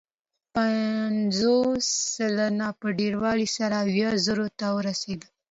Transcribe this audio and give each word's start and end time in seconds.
پنځوس 0.55 1.85
سلنې 2.13 2.69
په 2.79 2.87
ډېروالي 2.97 3.47
سره 3.57 3.75
اویا 3.85 4.09
زرو 4.25 4.47
ته 4.59 4.67
ورسېد. 4.77 5.21